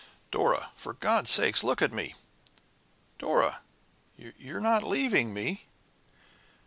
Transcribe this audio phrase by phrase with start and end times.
[0.31, 2.15] "Dora for God's sake look at me!
[3.19, 3.61] Dora
[4.17, 5.67] you're not leaving me?"